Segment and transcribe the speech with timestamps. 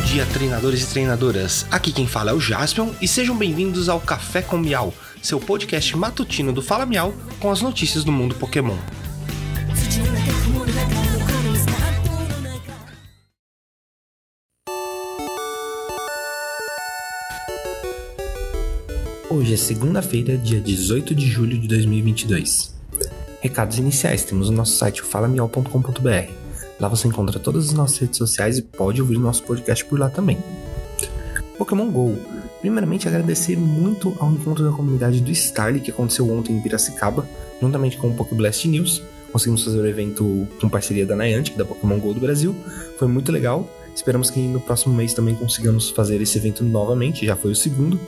[0.00, 1.66] dia, treinadores e treinadoras.
[1.70, 5.96] Aqui quem fala é o Jaspion e sejam bem-vindos ao Café com Miau, seu podcast
[5.96, 8.76] matutino do Fala Miau com as notícias do mundo Pokémon.
[19.28, 22.74] Hoje é segunda-feira, dia 18 de julho de 2022.
[23.40, 26.39] Recados iniciais: temos o nosso site falamial.com.br.
[26.80, 30.08] Lá você encontra todas as nossas redes sociais e pode ouvir nosso podcast por lá
[30.08, 30.38] também.
[31.58, 32.16] Pokémon GO.
[32.60, 37.28] Primeiramente, agradecer muito ao encontro da comunidade do Starly que aconteceu ontem em Piracicaba,
[37.60, 39.02] juntamente com o Pokéblast News.
[39.30, 42.56] Conseguimos fazer o evento com parceria da Niantic, da Pokémon GO do Brasil.
[42.98, 43.70] Foi muito legal.
[43.94, 48.00] Esperamos que no próximo mês também consigamos fazer esse evento novamente, já foi o segundo.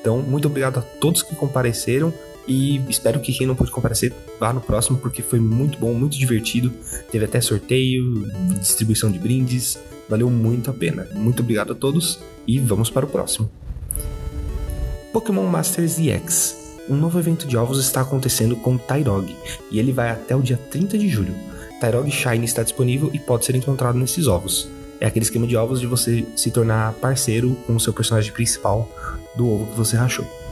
[0.00, 2.12] Então, muito obrigado a todos que compareceram.
[2.46, 6.16] E espero que quem não pôde comparecer vá no próximo, porque foi muito bom, muito
[6.16, 6.72] divertido.
[7.10, 8.30] Teve até sorteio,
[8.60, 9.78] distribuição de brindes.
[10.08, 11.08] Valeu muito a pena.
[11.14, 13.50] Muito obrigado a todos e vamos para o próximo.
[15.12, 16.66] Pokémon Masters EX.
[16.88, 19.34] Um novo evento de ovos está acontecendo com Tyrog
[19.72, 21.34] e ele vai até o dia 30 de julho.
[21.80, 24.68] Tyrog Shine está disponível e pode ser encontrado nesses ovos.
[25.00, 28.88] É aquele esquema de ovos de você se tornar parceiro com o seu personagem principal
[29.36, 30.45] do ovo que você rachou.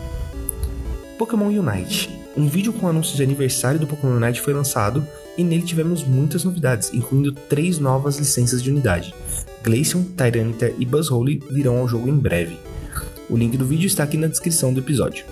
[1.25, 2.11] Pokémon Unite.
[2.37, 5.07] Um vídeo com o anúncio de aniversário do Pokémon Unite foi lançado
[5.39, 9.15] e nele tivemos muitas novidades, incluindo três novas licenças de unidade.
[9.63, 12.59] Glaceon, Tyranitar e Buzzhole virão ao jogo em breve.
[13.31, 15.25] O link do vídeo está aqui na descrição do episódio.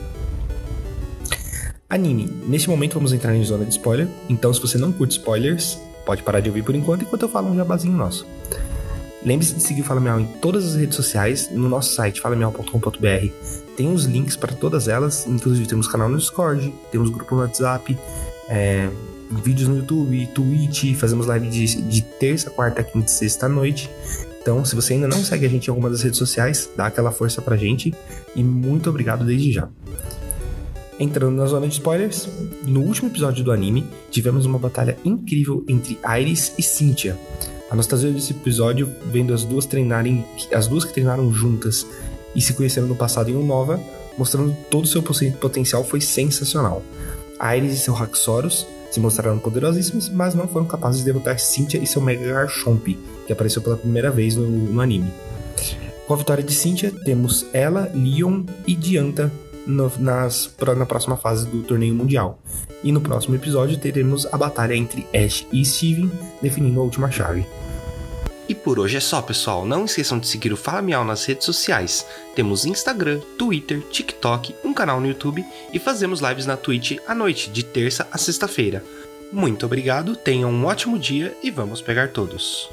[1.90, 2.26] Anime.
[2.48, 6.22] Neste momento vamos entrar em zona de spoiler, então se você não curte spoilers, pode
[6.22, 8.26] parar de ouvir por enquanto enquanto eu falo um jabazinho nosso.
[9.24, 13.28] Lembre-se de seguir o Fala Miau em todas as redes sociais, no nosso site falamiau.com.br.
[13.76, 17.96] Tem os links para todas elas, inclusive temos canal no Discord, temos grupo no WhatsApp,
[18.48, 18.88] é,
[19.30, 23.88] vídeos no YouTube, Twitch, fazemos live de, de terça, quarta, quinta e sexta à noite.
[24.40, 27.12] Então, se você ainda não segue a gente em alguma das redes sociais, dá aquela
[27.12, 27.94] força pra gente
[28.34, 29.68] e muito obrigado desde já.
[30.98, 32.28] Entrando na zona de spoilers,
[32.64, 37.18] no último episódio do anime, tivemos uma batalha incrível entre Iris e Cynthia.
[37.70, 41.86] A nostalgia desse episódio, vendo as duas treinarem, as duas que treinaram juntas
[42.34, 43.80] e se conheceram no passado em Unova,
[44.18, 46.82] mostrando todo o seu potencial, foi sensacional.
[47.56, 51.86] Iris e seu Haxorus se mostraram poderosíssimos, mas não foram capazes de derrotar Cynthia e
[51.86, 52.94] seu Mega Garchomp,
[53.26, 55.10] que apareceu pela primeira vez no, no anime.
[56.06, 59.32] Com a vitória de Cynthia, temos ela, Leon e Dianta
[59.66, 62.40] no, nas, na próxima fase do torneio mundial.
[62.82, 67.46] E no próximo episódio teremos a batalha entre Ash e Steven, definindo a última chave.
[68.48, 69.64] E por hoje é só, pessoal.
[69.64, 72.04] Não esqueçam de seguir o Fala Miau nas redes sociais.
[72.34, 77.50] Temos Instagram, Twitter, TikTok, um canal no YouTube e fazemos lives na Twitch à noite,
[77.50, 78.84] de terça a sexta-feira.
[79.32, 82.68] Muito obrigado, tenham um ótimo dia e vamos pegar todos.